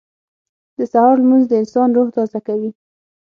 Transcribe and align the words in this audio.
•د 0.77 0.79
سهار 0.91 1.15
لمونځ 1.23 1.45
د 1.47 1.53
انسان 1.61 1.89
روح 1.97 2.07
تازه 2.15 2.39
کوي. 2.47 2.71